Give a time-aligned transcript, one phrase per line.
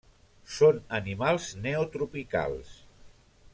[0.53, 2.75] Són animals neotropicals.